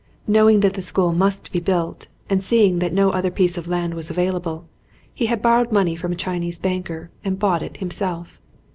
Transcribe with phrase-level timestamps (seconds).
[0.25, 2.75] Knowing that the school must be built and seeing 80 BE.
[2.75, 4.65] MACAIISTEE that no other piece of land was available
[5.13, 8.39] he had borrowed money from a Chinese banker and bought it himself.